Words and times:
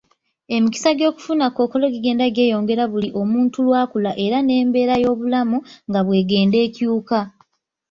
Emikisa 0.55 0.89
gy'okufuna 0.97 1.45
kookolo 1.55 1.85
gigenda 1.93 2.25
gyeyongera 2.35 2.83
buli 2.91 3.09
omuntu 3.21 3.57
lwakula 3.67 4.11
era 4.25 4.37
n'embeera 4.41 4.95
y'obulamu 5.03 5.57
nga 5.89 5.99
bw'egenda 6.05 6.57
ekyuka 6.67 7.19